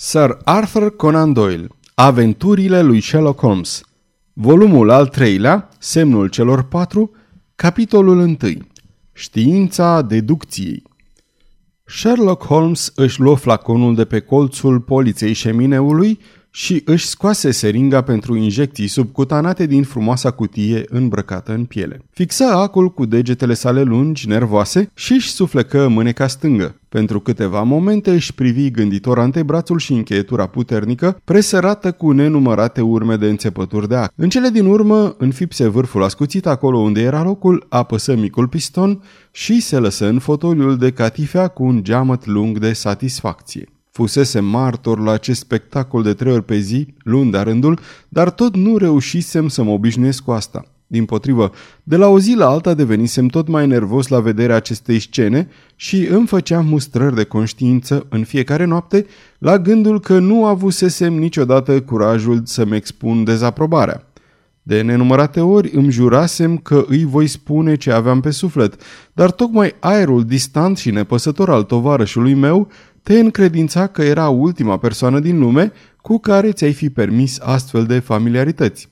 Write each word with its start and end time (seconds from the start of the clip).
Sir 0.00 0.38
Arthur 0.44 0.96
Conan 0.96 1.32
Doyle 1.32 1.66
Aventurile 1.94 2.82
lui 2.82 3.00
Sherlock 3.00 3.40
Holmes 3.40 3.80
Volumul 4.32 4.90
al 4.90 5.06
treilea, 5.06 5.68
Semnul 5.78 6.28
celor 6.28 6.62
patru, 6.62 7.10
capitolul 7.54 8.18
întâi 8.18 8.66
Știința 9.12 10.02
deducției. 10.02 10.82
Sherlock 11.84 12.44
Holmes 12.44 12.92
își 12.94 13.20
luă 13.20 13.36
flaconul 13.36 13.94
de 13.94 14.04
pe 14.04 14.20
colțul 14.20 14.80
poliței 14.80 15.32
șemineului 15.32 16.20
și 16.58 16.82
își 16.84 17.06
scoase 17.06 17.50
seringa 17.50 18.02
pentru 18.02 18.36
injecții 18.36 18.86
subcutanate 18.86 19.66
din 19.66 19.82
frumoasa 19.82 20.30
cutie 20.30 20.84
îmbrăcată 20.88 21.52
în 21.52 21.64
piele. 21.64 22.00
Fixă 22.10 22.44
acul 22.44 22.92
cu 22.92 23.04
degetele 23.04 23.54
sale 23.54 23.82
lungi, 23.82 24.28
nervoase 24.28 24.90
și 24.94 25.12
își 25.12 25.30
suflecă 25.30 25.88
mâneca 25.88 26.26
stângă. 26.26 26.74
Pentru 26.88 27.20
câteva 27.20 27.62
momente 27.62 28.10
își 28.10 28.34
privi 28.34 28.70
gânditor 28.70 29.18
antebrațul 29.18 29.78
și 29.78 29.92
încheietura 29.92 30.46
puternică, 30.46 31.20
presărată 31.24 31.92
cu 31.92 32.10
nenumărate 32.10 32.80
urme 32.80 33.16
de 33.16 33.26
înțepături 33.26 33.88
de 33.88 33.94
ac. 33.94 34.12
În 34.16 34.28
cele 34.28 34.48
din 34.48 34.66
urmă, 34.66 35.14
înfipse 35.18 35.68
vârful 35.68 36.02
ascuțit 36.02 36.46
acolo 36.46 36.78
unde 36.78 37.00
era 37.00 37.22
locul, 37.22 37.66
apăsă 37.68 38.14
micul 38.14 38.48
piston 38.48 39.02
și 39.30 39.60
se 39.60 39.78
lăsă 39.78 40.06
în 40.06 40.18
fotoliul 40.18 40.76
de 40.76 40.90
catifea 40.90 41.48
cu 41.48 41.64
un 41.64 41.84
geamăt 41.84 42.26
lung 42.26 42.58
de 42.58 42.72
satisfacție. 42.72 43.68
Fusese 43.98 44.40
martor 44.40 44.98
la 45.00 45.12
acest 45.12 45.40
spectacol 45.40 46.02
de 46.02 46.14
trei 46.14 46.32
ori 46.32 46.44
pe 46.44 46.58
zi, 46.58 46.94
luni 46.98 47.30
de 47.30 47.38
rândul, 47.38 47.78
dar 48.08 48.30
tot 48.30 48.56
nu 48.56 48.76
reușisem 48.76 49.48
să 49.48 49.62
mă 49.62 49.70
obișnuiesc 49.70 50.22
cu 50.22 50.30
asta. 50.30 50.64
Din 50.86 51.04
potrivă, 51.04 51.52
de 51.82 51.96
la 51.96 52.06
o 52.06 52.18
zi 52.18 52.34
la 52.34 52.48
alta 52.48 52.74
devenisem 52.74 53.26
tot 53.26 53.48
mai 53.48 53.66
nervos 53.66 54.08
la 54.08 54.20
vederea 54.20 54.56
acestei 54.56 54.98
scene 54.98 55.48
și 55.76 56.06
îmi 56.06 56.26
făceam 56.26 56.66
mustrări 56.66 57.14
de 57.14 57.24
conștiință 57.24 58.06
în 58.08 58.24
fiecare 58.24 58.64
noapte 58.64 59.06
la 59.38 59.58
gândul 59.58 60.00
că 60.00 60.18
nu 60.18 60.44
avusesem 60.44 61.14
niciodată 61.14 61.80
curajul 61.80 62.42
să-mi 62.44 62.76
expun 62.76 63.24
dezaprobarea. 63.24 64.08
De 64.68 64.80
nenumărate 64.80 65.40
ori 65.40 65.70
îmi 65.74 65.90
jurasem 65.90 66.56
că 66.56 66.84
îi 66.88 67.04
voi 67.04 67.26
spune 67.26 67.76
ce 67.76 67.92
aveam 67.92 68.20
pe 68.20 68.30
suflet, 68.30 68.74
dar 69.12 69.30
tocmai 69.30 69.74
aerul 69.78 70.24
distant 70.24 70.78
și 70.78 70.90
nepăsător 70.90 71.50
al 71.50 71.62
tovarășului 71.62 72.34
meu 72.34 72.68
te 73.08 73.18
încredința 73.18 73.86
că 73.86 74.02
era 74.02 74.28
ultima 74.28 74.76
persoană 74.76 75.20
din 75.20 75.38
lume 75.38 75.72
cu 76.02 76.18
care 76.18 76.52
ți-ai 76.52 76.72
fi 76.72 76.90
permis 76.90 77.38
astfel 77.40 77.84
de 77.84 77.98
familiarități. 77.98 78.88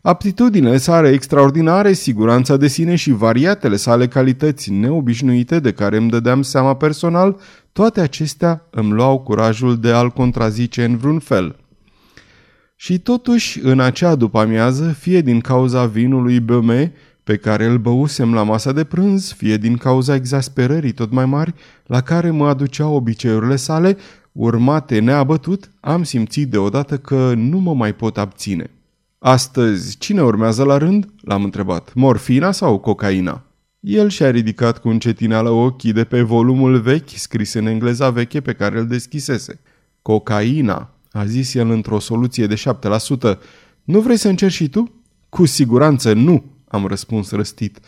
Aptitudinile 0.00 0.76
sale 0.76 1.08
extraordinare, 1.08 1.92
siguranța 1.92 2.56
de 2.56 2.66
sine 2.66 2.94
și 2.94 3.10
variatele 3.10 3.76
sale 3.76 4.08
calități 4.08 4.70
neobișnuite 4.72 5.60
de 5.60 5.72
care 5.72 5.96
îmi 5.96 6.10
dădeam 6.10 6.42
seama 6.42 6.76
personal, 6.76 7.40
toate 7.72 8.00
acestea 8.00 8.66
îmi 8.70 8.92
luau 8.92 9.18
curajul 9.18 9.78
de 9.78 9.90
a-l 9.90 10.10
contrazice 10.10 10.84
în 10.84 10.96
vreun 10.96 11.18
fel. 11.18 11.56
Și 12.76 12.98
totuși, 12.98 13.60
în 13.62 13.80
acea 13.80 14.14
după-amiază, 14.14 14.96
fie 14.98 15.20
din 15.20 15.40
cauza 15.40 15.86
vinului 15.86 16.40
Böme, 16.40 16.92
pe 17.28 17.36
care 17.36 17.64
îl 17.64 17.78
băusem 17.78 18.34
la 18.34 18.42
masa 18.42 18.72
de 18.72 18.84
prânz, 18.84 19.32
fie 19.32 19.56
din 19.56 19.76
cauza 19.76 20.14
exasperării 20.14 20.92
tot 20.92 21.10
mai 21.10 21.26
mari 21.26 21.54
la 21.86 22.00
care 22.00 22.30
mă 22.30 22.48
aduceau 22.48 22.94
obiceiurile 22.94 23.56
sale, 23.56 23.96
urmate 24.32 24.98
neabătut, 24.98 25.70
am 25.80 26.02
simțit 26.02 26.50
deodată 26.50 26.98
că 26.98 27.32
nu 27.36 27.58
mă 27.58 27.74
mai 27.74 27.94
pot 27.94 28.18
abține. 28.18 28.70
Astăzi, 29.18 29.98
cine 29.98 30.22
urmează 30.22 30.64
la 30.64 30.76
rând?" 30.76 31.06
l-am 31.20 31.44
întrebat. 31.44 31.94
Morfina 31.94 32.50
sau 32.50 32.78
cocaina?" 32.78 33.44
El 33.80 34.08
și-a 34.08 34.30
ridicat 34.30 34.78
cu 34.78 34.88
încetineală 34.88 35.50
ochii 35.50 35.92
de 35.92 36.04
pe 36.04 36.22
volumul 36.22 36.80
vechi 36.80 37.08
scris 37.08 37.52
în 37.52 37.66
engleza 37.66 38.10
veche 38.10 38.40
pe 38.40 38.52
care 38.52 38.78
îl 38.78 38.86
deschisese. 38.86 39.60
Cocaina, 40.02 40.90
a 41.10 41.24
zis 41.24 41.54
el 41.54 41.70
într-o 41.70 41.98
soluție 41.98 42.46
de 42.46 42.54
7%. 42.54 43.38
Nu 43.84 44.00
vrei 44.00 44.16
să 44.16 44.28
încerci 44.28 44.52
și 44.52 44.68
tu? 44.68 44.92
Cu 45.28 45.46
siguranță 45.46 46.12
nu, 46.12 46.44
am 46.68 46.86
răspuns 46.86 47.30
răstit. 47.30 47.78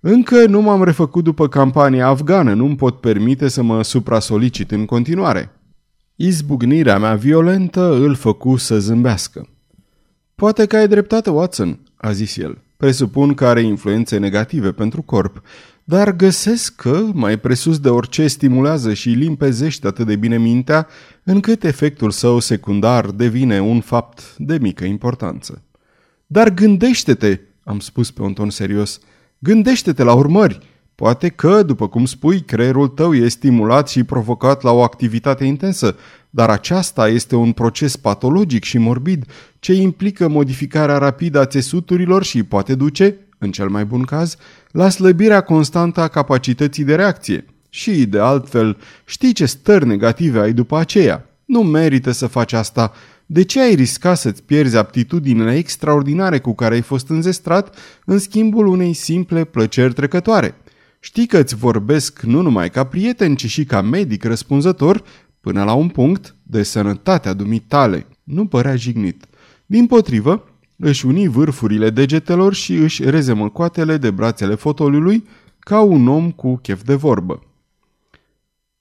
Încă 0.00 0.46
nu 0.46 0.60
m-am 0.60 0.84
refăcut 0.84 1.24
după 1.24 1.48
campania 1.48 2.06
afgană, 2.06 2.54
nu-mi 2.54 2.76
pot 2.76 3.00
permite 3.00 3.48
să 3.48 3.62
mă 3.62 3.82
supra-solicit 3.82 4.70
în 4.70 4.84
continuare. 4.84 5.52
Izbucnirea 6.16 6.98
mea 6.98 7.14
violentă 7.14 7.94
îl 7.94 8.14
făcu 8.14 8.56
să 8.56 8.78
zâmbească. 8.78 9.48
Poate 10.34 10.66
că 10.66 10.76
ai 10.76 10.88
dreptate, 10.88 11.30
Watson, 11.30 11.78
a 11.96 12.12
zis 12.12 12.36
el. 12.36 12.58
Presupun 12.76 13.34
că 13.34 13.46
are 13.46 13.60
influențe 13.60 14.16
negative 14.16 14.72
pentru 14.72 15.02
corp, 15.02 15.42
dar 15.84 16.16
găsesc 16.16 16.74
că, 16.74 17.02
mai 17.12 17.38
presus 17.38 17.78
de 17.78 17.88
orice, 17.88 18.26
stimulează 18.26 18.94
și 18.94 19.08
limpezește 19.08 19.86
atât 19.86 20.06
de 20.06 20.16
bine 20.16 20.38
mintea, 20.38 20.86
încât 21.24 21.64
efectul 21.64 22.10
său 22.10 22.38
secundar 22.38 23.06
devine 23.06 23.60
un 23.60 23.80
fapt 23.80 24.36
de 24.36 24.58
mică 24.58 24.84
importanță. 24.84 25.62
Dar 26.26 26.54
gândește-te, 26.54 27.40
am 27.64 27.80
spus 27.80 28.10
pe 28.10 28.22
un 28.22 28.32
ton 28.32 28.50
serios. 28.50 29.00
Gândește-te 29.38 30.02
la 30.02 30.14
urmări. 30.14 30.58
Poate 30.94 31.28
că, 31.28 31.62
după 31.62 31.88
cum 31.88 32.04
spui, 32.04 32.40
creierul 32.40 32.88
tău 32.88 33.14
e 33.14 33.28
stimulat 33.28 33.88
și 33.88 34.04
provocat 34.04 34.62
la 34.62 34.70
o 34.70 34.82
activitate 34.82 35.44
intensă, 35.44 35.96
dar 36.30 36.50
aceasta 36.50 37.08
este 37.08 37.36
un 37.36 37.52
proces 37.52 37.96
patologic 37.96 38.64
și 38.64 38.78
morbid 38.78 39.24
ce 39.58 39.72
implică 39.72 40.28
modificarea 40.28 40.98
rapidă 40.98 41.40
a 41.40 41.46
țesuturilor 41.46 42.24
și 42.24 42.42
poate 42.42 42.74
duce, 42.74 43.16
în 43.38 43.50
cel 43.50 43.68
mai 43.68 43.84
bun 43.84 44.02
caz, 44.02 44.36
la 44.70 44.88
slăbirea 44.88 45.40
constantă 45.40 46.00
a 46.00 46.08
capacității 46.08 46.84
de 46.84 46.94
reacție. 46.94 47.44
Și, 47.68 48.06
de 48.06 48.18
altfel, 48.18 48.76
știi 49.04 49.32
ce 49.32 49.46
stări 49.46 49.86
negative 49.86 50.40
ai 50.40 50.52
după 50.52 50.78
aceea. 50.78 51.28
Nu 51.44 51.62
merită 51.62 52.10
să 52.10 52.26
faci 52.26 52.52
asta 52.52 52.92
de 53.32 53.42
ce 53.42 53.60
ai 53.60 53.74
riscat 53.74 54.18
să-ți 54.18 54.42
pierzi 54.42 54.76
aptitudinile 54.76 55.56
extraordinare 55.56 56.38
cu 56.38 56.54
care 56.54 56.74
ai 56.74 56.80
fost 56.80 57.08
înzestrat 57.08 57.76
în 58.04 58.18
schimbul 58.18 58.66
unei 58.66 58.92
simple 58.92 59.44
plăceri 59.44 59.92
trecătoare? 59.92 60.54
Știi 61.00 61.26
că 61.26 61.38
îți 61.38 61.54
vorbesc 61.54 62.20
nu 62.20 62.40
numai 62.40 62.70
ca 62.70 62.84
prieten, 62.84 63.34
ci 63.34 63.46
și 63.46 63.64
ca 63.64 63.80
medic 63.80 64.24
răspunzător, 64.24 65.02
până 65.40 65.64
la 65.64 65.72
un 65.72 65.88
punct, 65.88 66.34
de 66.42 66.62
sănătatea 66.62 67.32
dumitale. 67.32 68.06
Nu 68.24 68.46
părea 68.46 68.76
jignit. 68.76 69.24
Din 69.66 69.86
potrivă, 69.86 70.44
își 70.76 71.06
uni 71.06 71.28
vârfurile 71.28 71.90
degetelor 71.90 72.54
și 72.54 72.74
își 72.74 73.10
rezemă 73.10 73.48
coatele 73.48 73.96
de 73.96 74.10
brațele 74.10 74.54
fotoliului 74.54 75.28
ca 75.58 75.80
un 75.80 76.08
om 76.08 76.30
cu 76.30 76.56
chef 76.56 76.82
de 76.82 76.94
vorbă. 76.94 77.42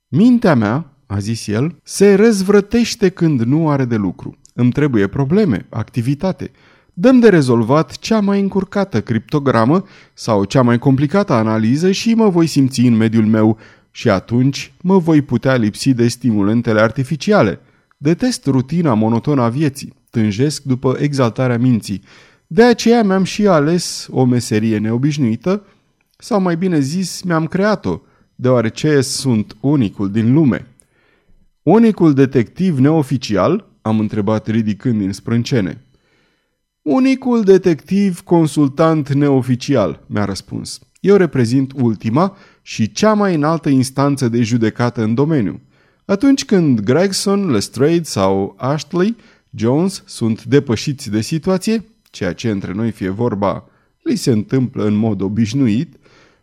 Mintea 0.08 0.56
mea, 0.56 0.94
a 1.10 1.20
zis 1.20 1.48
el, 1.48 1.76
se 1.84 2.14
răzvrătește 2.14 3.10
când 3.10 3.42
nu 3.42 3.70
are 3.70 3.86
de 3.86 3.96
lucru. 3.96 4.38
Îmi 4.54 4.72
trebuie 4.72 5.08
probleme, 5.08 5.66
activitate. 5.70 6.52
Dăm 6.94 7.20
de 7.20 7.30
rezolvat 7.30 7.92
cea 7.92 8.20
mai 8.20 8.40
încurcată 8.40 9.02
criptogramă 9.02 9.84
sau 10.14 10.44
cea 10.44 10.62
mai 10.62 10.80
complicată 10.80 11.34
analiză 11.34 11.92
și 11.92 12.14
mă 12.14 12.30
voi 12.30 12.48
simți 12.48 12.82
în 12.82 12.94
mediul 12.94 13.26
meu 13.26 13.58
și 13.92 14.10
atunci 14.10 14.74
mă 14.82 14.98
voi 14.98 15.22
putea 15.22 15.56
lipsi 15.56 15.94
de 15.94 16.08
stimulentele 16.08 16.80
artificiale. 16.80 17.60
Detest 17.98 18.46
rutina 18.46 18.94
monotonă 18.94 19.42
a 19.42 19.50
vieții, 19.50 19.94
tânjesc 20.10 20.64
după 20.64 20.98
exaltarea 21.00 21.58
minții. 21.58 22.02
De 22.48 22.64
aceea 22.64 23.04
mi-am 23.04 23.24
și 23.24 23.48
ales 23.48 24.08
o 24.12 24.26
meserie 24.26 24.78
neobișnuită, 24.78 25.64
sau 26.18 26.42
mai 26.42 26.58
bine 26.58 26.80
zis, 26.80 27.22
mi-am 27.22 27.46
creat-o, 27.46 28.00
deoarece 28.36 29.02
sunt 29.02 29.56
unicul 29.60 30.12
din 30.12 30.34
lume. 30.34 30.68
Unicul 31.72 32.14
detectiv 32.14 32.78
neoficial 32.80 33.70
am 33.82 34.00
întrebat 34.00 34.48
ridicând 34.48 35.00
din 35.00 35.12
sprâncene. 35.12 35.86
Unicul 36.82 37.44
detectiv 37.44 38.22
consultant 38.22 39.14
neoficial, 39.14 40.04
mi-a 40.08 40.26
răspuns. 40.26 40.80
Eu 41.00 41.16
reprezint 41.16 41.72
ultima 41.76 42.38
și 42.62 42.92
cea 42.92 43.14
mai 43.14 43.36
înaltă 43.36 43.70
instanță 43.70 44.30
de 44.30 44.42
judecată 44.42 45.04
în 45.04 45.14
domeniu. 45.14 45.62
Atunci 46.06 46.46
când 46.46 46.80
Gregson, 46.80 47.52
Lestrade 47.52 48.04
sau 48.04 48.56
Ashley 48.58 49.16
Jones 49.56 50.04
sunt 50.06 50.44
depășiți 50.44 51.10
de 51.10 51.22
situație, 51.22 51.86
ceea 52.02 52.34
ce 52.34 52.50
între 52.50 52.74
noi 52.74 52.92
fie 52.92 53.10
vorba 53.10 53.70
li 54.04 54.16
se 54.16 54.32
întâmplă 54.32 54.86
în 54.86 54.94
mod 54.94 55.22
obișnuit, 55.22 55.96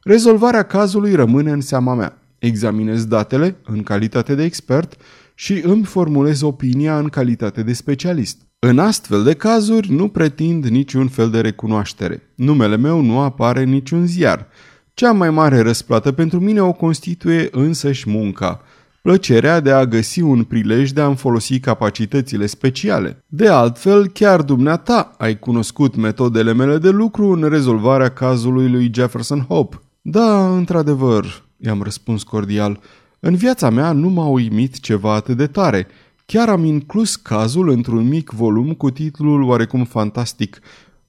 rezolvarea 0.02 0.62
cazului 0.62 1.14
rămâne 1.14 1.50
în 1.50 1.60
seama 1.60 1.94
mea. 1.94 2.18
Examinez 2.46 3.04
datele 3.04 3.56
în 3.64 3.82
calitate 3.82 4.34
de 4.34 4.42
expert 4.42 4.96
și 5.34 5.60
îmi 5.64 5.84
formulez 5.84 6.40
opinia 6.40 6.98
în 6.98 7.08
calitate 7.08 7.62
de 7.62 7.72
specialist. 7.72 8.46
În 8.58 8.78
astfel 8.78 9.22
de 9.22 9.34
cazuri 9.34 9.92
nu 9.92 10.08
pretind 10.08 10.64
niciun 10.64 11.08
fel 11.08 11.30
de 11.30 11.40
recunoaștere. 11.40 12.22
Numele 12.34 12.76
meu 12.76 13.00
nu 13.00 13.20
apare 13.20 13.62
în 13.62 13.68
niciun 13.68 14.06
ziar. 14.06 14.46
Cea 14.94 15.12
mai 15.12 15.30
mare 15.30 15.60
răsplată 15.60 16.12
pentru 16.12 16.40
mine 16.40 16.60
o 16.62 16.72
constituie 16.72 17.48
însăși 17.50 18.10
munca, 18.10 18.60
plăcerea 19.02 19.60
de 19.60 19.70
a 19.70 19.84
găsi 19.84 20.20
un 20.20 20.44
prilej 20.44 20.90
de 20.90 21.00
a-mi 21.00 21.16
folosi 21.16 21.60
capacitățile 21.60 22.46
speciale. 22.46 23.24
De 23.26 23.48
altfel, 23.48 24.08
chiar 24.08 24.42
dumneata 24.42 25.14
ai 25.18 25.38
cunoscut 25.38 25.96
metodele 25.96 26.52
mele 26.52 26.78
de 26.78 26.90
lucru 26.90 27.30
în 27.30 27.48
rezolvarea 27.48 28.08
cazului 28.08 28.70
lui 28.70 28.90
Jefferson 28.94 29.40
Hope. 29.40 29.80
Da, 30.02 30.56
într-adevăr, 30.56 31.45
i-am 31.56 31.82
răspuns 31.82 32.22
cordial, 32.22 32.80
în 33.20 33.34
viața 33.34 33.70
mea 33.70 33.92
nu 33.92 34.08
m-a 34.08 34.26
uimit 34.26 34.80
ceva 34.80 35.14
atât 35.14 35.36
de 35.36 35.46
tare. 35.46 35.86
Chiar 36.26 36.48
am 36.48 36.64
inclus 36.64 37.16
cazul 37.16 37.68
într-un 37.68 38.08
mic 38.08 38.30
volum 38.30 38.72
cu 38.72 38.90
titlul 38.90 39.42
oarecum 39.42 39.84
fantastic, 39.84 40.60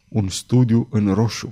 Un 0.09 0.27
studiu 0.27 0.87
în 0.91 1.13
roșu. 1.13 1.49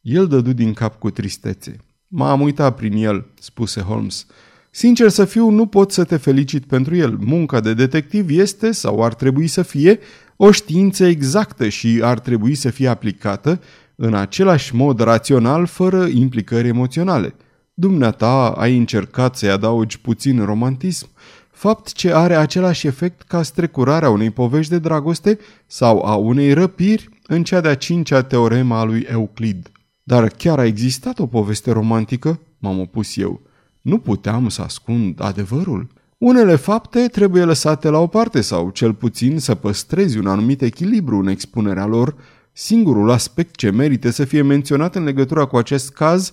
El 0.00 0.26
dădu 0.26 0.52
din 0.52 0.72
cap 0.72 0.98
cu 0.98 1.10
tristețe. 1.10 1.76
M-am 2.08 2.40
uitat 2.40 2.76
prin 2.76 2.92
el, 2.92 3.26
spuse 3.40 3.80
Holmes. 3.80 4.26
Sincer 4.70 5.08
să 5.08 5.24
fiu, 5.24 5.50
nu 5.50 5.66
pot 5.66 5.92
să 5.92 6.04
te 6.04 6.16
felicit 6.16 6.64
pentru 6.64 6.96
el. 6.96 7.16
Munca 7.20 7.60
de 7.60 7.74
detectiv 7.74 8.30
este, 8.30 8.72
sau 8.72 9.04
ar 9.04 9.14
trebui 9.14 9.46
să 9.46 9.62
fie, 9.62 9.98
o 10.36 10.50
știință 10.50 11.04
exactă 11.04 11.68
și 11.68 12.00
ar 12.02 12.18
trebui 12.18 12.54
să 12.54 12.70
fie 12.70 12.88
aplicată 12.88 13.60
în 13.94 14.14
același 14.14 14.74
mod 14.74 15.00
rațional, 15.00 15.66
fără 15.66 16.06
implicări 16.06 16.68
emoționale. 16.68 17.34
Dumneata 17.74 18.48
ai 18.48 18.76
încercat 18.76 19.36
să-i 19.36 19.50
adaugi 19.50 20.00
puțin 20.00 20.44
romantism, 20.44 21.08
fapt 21.50 21.92
ce 21.92 22.12
are 22.12 22.34
același 22.34 22.86
efect 22.86 23.22
ca 23.22 23.42
strecurarea 23.42 24.10
unei 24.10 24.30
povești 24.30 24.72
de 24.72 24.78
dragoste 24.78 25.38
sau 25.66 26.02
a 26.04 26.14
unei 26.14 26.52
răpiri 26.52 27.08
în 27.26 27.44
cea 27.44 27.60
de-a 27.60 27.74
cincea 27.74 28.22
teorema 28.22 28.78
a 28.78 28.84
lui 28.84 29.06
Euclid. 29.10 29.70
Dar 30.02 30.28
chiar 30.28 30.58
a 30.58 30.64
existat 30.64 31.18
o 31.18 31.26
poveste 31.26 31.70
romantică? 31.70 32.40
M-am 32.58 32.78
opus 32.78 33.16
eu. 33.16 33.40
Nu 33.80 33.98
puteam 33.98 34.48
să 34.48 34.62
ascund 34.62 35.22
adevărul. 35.22 35.86
Unele 36.18 36.56
fapte 36.56 37.06
trebuie 37.06 37.44
lăsate 37.44 37.88
la 37.88 37.98
o 37.98 38.06
parte 38.06 38.40
sau 38.40 38.70
cel 38.70 38.94
puțin 38.94 39.38
să 39.38 39.54
păstrezi 39.54 40.18
un 40.18 40.26
anumit 40.26 40.62
echilibru 40.62 41.18
în 41.18 41.26
expunerea 41.26 41.86
lor. 41.86 42.14
Singurul 42.52 43.10
aspect 43.10 43.56
ce 43.56 43.70
merită 43.70 44.10
să 44.10 44.24
fie 44.24 44.42
menționat 44.42 44.94
în 44.94 45.04
legătură 45.04 45.46
cu 45.46 45.56
acest 45.56 45.90
caz 45.90 46.32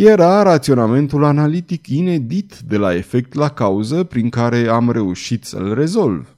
era 0.00 0.42
raționamentul 0.42 1.24
analitic 1.24 1.86
inedit 1.86 2.58
de 2.68 2.76
la 2.76 2.94
efect 2.94 3.34
la 3.34 3.48
cauză 3.48 4.04
prin 4.04 4.28
care 4.28 4.68
am 4.68 4.90
reușit 4.90 5.44
să-l 5.44 5.74
rezolv. 5.74 6.36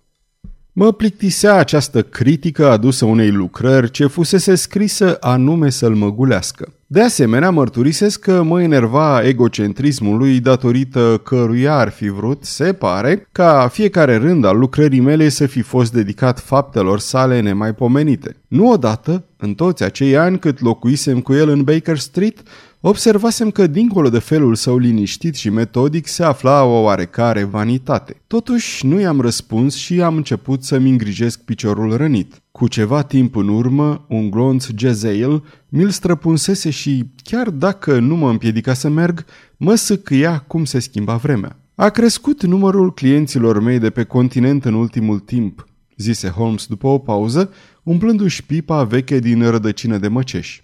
Mă 0.72 0.92
plictisea 0.92 1.54
această 1.54 2.02
critică 2.02 2.70
adusă 2.70 3.04
unei 3.04 3.30
lucrări 3.30 3.90
ce 3.90 4.06
fusese 4.06 4.54
scrisă 4.54 5.16
anume 5.20 5.70
să-l 5.70 5.94
măgulească. 5.94 6.72
De 6.86 7.00
asemenea, 7.00 7.50
mărturisesc 7.50 8.20
că 8.20 8.42
mă 8.42 8.62
enerva 8.62 9.22
egocentrismul 9.22 10.16
lui 10.16 10.40
datorită 10.40 11.20
căruia 11.24 11.76
ar 11.76 11.88
fi 11.88 12.08
vrut, 12.08 12.44
se 12.44 12.72
pare, 12.72 13.28
ca 13.32 13.68
fiecare 13.72 14.16
rând 14.16 14.44
al 14.44 14.58
lucrării 14.58 15.00
mele 15.00 15.28
să 15.28 15.46
fi 15.46 15.62
fost 15.62 15.92
dedicat 15.92 16.38
faptelor 16.38 16.98
sale 16.98 17.40
nemaipomenite. 17.40 18.36
Nu 18.48 18.70
odată, 18.70 19.24
în 19.36 19.54
toți 19.54 19.82
acei 19.82 20.16
ani 20.16 20.38
cât 20.38 20.60
locuisem 20.60 21.20
cu 21.20 21.32
el 21.32 21.48
în 21.48 21.62
Baker 21.62 21.98
Street, 21.98 22.42
observasem 22.88 23.50
că 23.50 23.66
dincolo 23.66 24.08
de 24.08 24.18
felul 24.18 24.54
său 24.54 24.78
liniștit 24.78 25.34
și 25.34 25.50
metodic 25.50 26.06
se 26.06 26.22
afla 26.22 26.64
o 26.64 26.80
oarecare 26.80 27.44
vanitate. 27.44 28.22
Totuși 28.26 28.86
nu 28.86 29.00
i-am 29.00 29.20
răspuns 29.20 29.74
și 29.74 30.00
am 30.00 30.16
început 30.16 30.64
să-mi 30.64 30.90
îngrijesc 30.90 31.40
piciorul 31.40 31.96
rănit. 31.96 32.42
Cu 32.52 32.68
ceva 32.68 33.02
timp 33.02 33.36
în 33.36 33.48
urmă, 33.48 34.04
un 34.08 34.30
glonț 34.30 34.66
Jezeel 34.76 35.44
mi-l 35.68 35.90
străpunsese 35.90 36.70
și, 36.70 37.04
chiar 37.22 37.50
dacă 37.50 37.98
nu 37.98 38.16
mă 38.16 38.30
împiedica 38.30 38.72
să 38.72 38.88
merg, 38.88 39.24
mă 39.56 39.74
săcâia 39.74 40.38
cum 40.38 40.64
se 40.64 40.78
schimba 40.78 41.16
vremea. 41.16 41.56
A 41.74 41.88
crescut 41.88 42.42
numărul 42.42 42.92
clienților 42.92 43.60
mei 43.60 43.78
de 43.78 43.90
pe 43.90 44.04
continent 44.04 44.64
în 44.64 44.74
ultimul 44.74 45.18
timp, 45.18 45.68
zise 45.96 46.28
Holmes 46.28 46.66
după 46.66 46.86
o 46.86 46.98
pauză, 46.98 47.52
umplându-și 47.82 48.44
pipa 48.44 48.84
veche 48.84 49.18
din 49.18 49.50
rădăcină 49.50 49.98
de 49.98 50.08
măceși. 50.08 50.62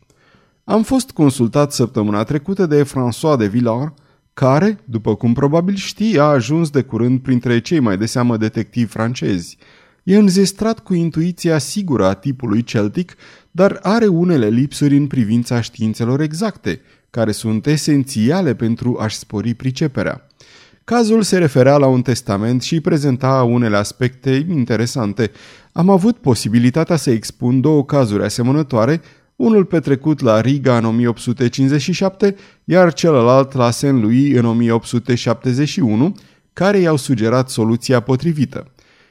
Am 0.68 0.82
fost 0.82 1.10
consultat 1.10 1.72
săptămâna 1.72 2.22
trecută 2.22 2.66
de 2.66 2.82
François 2.82 3.38
de 3.38 3.46
Villard, 3.46 3.92
care, 4.34 4.78
după 4.84 5.14
cum 5.14 5.32
probabil 5.32 5.74
știi, 5.74 6.18
a 6.18 6.22
ajuns 6.22 6.70
de 6.70 6.82
curând 6.82 7.20
printre 7.20 7.60
cei 7.60 7.80
mai 7.80 7.96
de 7.96 8.06
seamă 8.06 8.36
detectivi 8.36 8.90
francezi. 8.90 9.58
E 10.02 10.16
înzestrat 10.16 10.78
cu 10.78 10.94
intuiția 10.94 11.58
sigură 11.58 12.06
a 12.06 12.14
tipului 12.14 12.62
celtic, 12.62 13.14
dar 13.50 13.78
are 13.82 14.06
unele 14.06 14.48
lipsuri 14.48 14.96
în 14.96 15.06
privința 15.06 15.60
științelor 15.60 16.20
exacte, 16.20 16.80
care 17.10 17.32
sunt 17.32 17.66
esențiale 17.66 18.54
pentru 18.54 18.96
a-și 19.00 19.16
spori 19.16 19.54
priceperea. 19.54 20.26
Cazul 20.84 21.22
se 21.22 21.38
referea 21.38 21.76
la 21.76 21.86
un 21.86 22.02
testament 22.02 22.62
și 22.62 22.80
prezenta 22.80 23.42
unele 23.42 23.76
aspecte 23.76 24.46
interesante. 24.50 25.30
Am 25.72 25.90
avut 25.90 26.16
posibilitatea 26.16 26.96
să 26.96 27.10
expun 27.10 27.60
două 27.60 27.84
cazuri 27.84 28.24
asemănătoare, 28.24 29.00
unul 29.36 29.64
petrecut 29.64 30.20
la 30.20 30.40
Riga 30.40 30.76
în 30.76 30.84
1857, 30.84 32.36
iar 32.64 32.92
celălalt 32.92 33.52
la 33.52 33.70
Saint 33.70 34.02
Louis 34.02 34.36
în 34.36 34.44
1871, 34.44 36.14
care 36.52 36.78
i-au 36.78 36.96
sugerat 36.96 37.48
soluția 37.48 38.00
potrivită. 38.00 38.70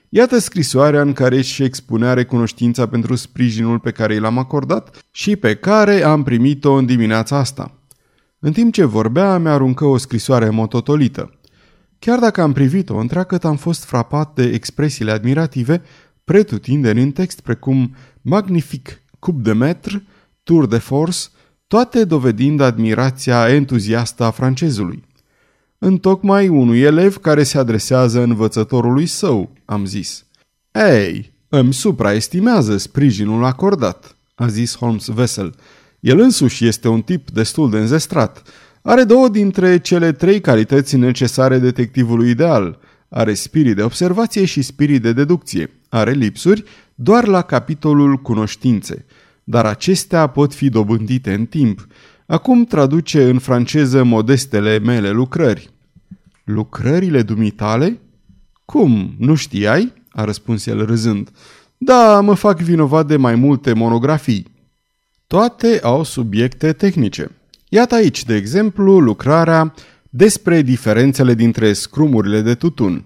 Iată 0.10 0.38
scrisoarea 0.38 1.02
în 1.02 1.14
care 1.14 1.38
își 1.38 1.64
expunea 1.64 2.14
recunoștința 2.14 2.88
pentru 2.88 3.16
sprijinul 3.16 3.80
pe 3.80 3.92
care 3.92 4.14
i 4.14 4.20
l-am 4.20 4.38
acordat 4.38 5.06
și 5.12 5.36
pe 5.36 5.56
care 5.56 6.04
am 6.04 6.24
primit-o 6.24 6.74
în 6.74 6.86
dimineața 6.86 7.38
asta. 7.38 7.80
În 8.40 8.52
timp 8.52 8.74
ce 8.74 8.84
vorbea, 8.84 9.38
mi-aruncă 9.38 9.86
o 9.86 9.98
scrisoare 9.98 10.50
mototolită. 10.50 11.40
Chiar 12.00 12.20
dacă 12.20 12.42
am 12.42 12.54
privit-o 12.54 12.98
întreagăt, 12.98 13.46
am 13.46 13.56
fost 13.56 13.84
frapat 13.84 14.34
de 14.36 14.44
expresiile 14.44 15.12
admirative 15.12 15.82
pretutindeni 16.24 17.02
în 17.02 17.12
text 17.12 17.40
precum 17.40 17.96
magnific, 18.22 19.02
cup 19.20 19.44
de 19.44 19.54
metr, 19.54 19.96
tour 20.46 20.68
de 20.68 20.78
force, 20.78 21.20
toate 21.68 22.04
dovedind 22.04 22.60
admirația 22.60 23.50
entuziastă 23.50 24.24
a 24.24 24.32
francezului. 24.32 25.04
Întocmai 25.78 26.48
unui 26.48 26.82
elev 26.82 27.18
care 27.18 27.44
se 27.44 27.58
adresează 27.58 28.22
învățătorului 28.22 29.06
său, 29.06 29.52
am 29.66 29.86
zis. 29.86 30.26
Ei, 30.72 31.34
îmi 31.50 31.74
supraestimează 31.74 32.78
sprijinul 32.78 33.44
acordat, 33.44 34.16
a 34.36 34.48
zis 34.48 34.78
Holmes 34.78 35.08
vesel. 35.08 35.56
El 36.00 36.20
însuși 36.20 36.68
este 36.68 36.88
un 36.88 37.02
tip 37.02 37.30
destul 37.30 37.70
de 37.70 37.78
înzestrat. 37.78 38.42
Are 38.82 39.04
două 39.04 39.30
dintre 39.30 39.80
cele 39.80 40.12
trei 40.12 40.42
calități 40.42 40.96
necesare 40.96 41.60
detectivului 41.60 42.30
ideal. 42.30 42.80
Are 43.10 43.34
spirit 43.34 43.76
de 43.76 43.84
observație 43.84 44.46
și 44.46 44.62
spirit 44.62 45.02
de 45.02 45.14
deducție. 45.14 45.70
Are 45.90 46.12
lipsuri 46.12 46.64
doar 46.96 47.28
la 47.28 47.42
capitolul 47.42 48.16
cunoștințe, 48.16 49.06
dar 49.48 49.66
acestea 49.66 50.28
pot 50.28 50.54
fi 50.54 50.70
dobândite 50.70 51.34
în 51.34 51.46
timp. 51.46 51.88
Acum 52.26 52.66
traduce 52.66 53.30
în 53.30 53.40
franceză 53.40 54.04
modestele 54.04 54.80
mele 54.80 55.10
lucrări. 55.10 55.70
Lucrările 56.44 57.22
dumitale? 57.22 58.00
Cum, 58.66 59.16
nu 59.18 59.36
știai? 59.36 59.94
a 60.10 60.24
răspuns 60.24 60.66
el 60.66 60.86
râzând. 60.86 61.30
Da, 61.78 62.22
mă 62.22 62.34
fac 62.34 62.60
vinovat 62.60 63.08
de 63.08 63.18
mai 63.18 63.36
multe 63.36 63.74
monografii. 63.74 64.46
Toate 65.28 65.80
au 65.84 66.04
subiecte 66.04 66.74
tehnice. 66.74 67.32
Iată 67.70 67.96
aici, 67.96 68.24
de 68.24 68.36
exemplu, 68.36 69.00
lucrarea 69.00 69.74
despre 70.10 70.62
diferențele 70.62 71.34
dintre 71.34 71.74
scrumurile 71.74 72.42
de 72.42 72.56
tutun. 72.56 73.06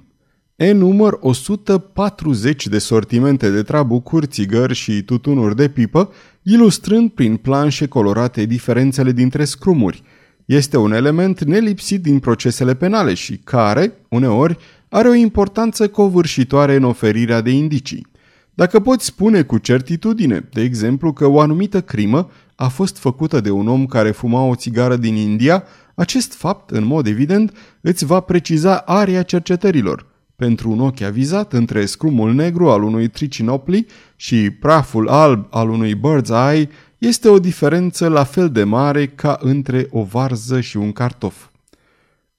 Enumăr 0.60 1.18
140 1.22 2.68
de 2.68 2.78
sortimente 2.78 3.50
de 3.50 3.64
trabucuri, 3.64 4.28
țigări 4.28 4.74
și 4.74 5.02
tutunuri 5.02 5.56
de 5.56 5.70
pipă, 5.70 6.12
ilustrând 6.44 7.12
prin 7.12 7.36
planșe 7.36 7.88
colorate 7.88 8.46
diferențele 8.46 9.12
dintre 9.12 9.46
scrumuri. 9.46 10.04
Este 10.46 10.78
un 10.78 10.94
element 10.94 11.44
nelipsit 11.44 12.02
din 12.02 12.20
procesele 12.20 12.76
penale 12.76 13.14
și 13.14 13.38
care, 13.38 13.94
uneori, 14.10 14.58
are 14.90 15.08
o 15.08 15.14
importanță 15.14 15.88
covârșitoare 15.88 16.76
în 16.76 16.84
oferirea 16.84 17.42
de 17.42 17.52
indicii. 17.52 18.08
Dacă 18.54 18.80
poți 18.80 19.06
spune 19.06 19.42
cu 19.42 19.58
certitudine, 19.58 20.50
de 20.54 20.62
exemplu, 20.62 21.14
că 21.14 21.28
o 21.28 21.40
anumită 21.40 21.82
crimă 21.82 22.32
a 22.56 22.68
fost 22.68 22.98
făcută 22.98 23.40
de 23.40 23.50
un 23.50 23.68
om 23.68 23.86
care 23.86 24.12
fuma 24.12 24.46
o 24.46 24.56
țigară 24.56 24.96
din 24.96 25.16
India, 25.16 25.64
acest 25.96 26.34
fapt, 26.34 26.70
în 26.70 26.86
mod 26.86 27.08
evident, 27.08 27.58
îți 27.82 28.06
va 28.06 28.20
preciza 28.20 28.78
aria 28.78 29.22
cercetărilor. 29.22 30.08
Pentru 30.40 30.72
un 30.72 30.80
ochi 30.80 31.02
avizat, 31.02 31.54
între 31.54 31.86
scrumul 31.86 32.34
negru 32.34 32.70
al 32.70 32.84
unui 32.84 33.08
tricinopli 33.08 33.86
și 34.16 34.50
praful 34.50 35.10
alb 35.10 35.48
al 35.50 35.70
unui 35.70 35.96
bird's 35.96 36.52
eye, 36.52 36.70
este 36.98 37.30
o 37.30 37.40
diferență 37.40 38.08
la 38.08 38.24
fel 38.24 38.50
de 38.50 38.64
mare 38.64 39.08
ca 39.08 39.38
între 39.42 39.88
o 39.90 40.04
varză 40.04 40.60
și 40.60 40.78
un 40.78 40.92
cartof. 40.92 41.48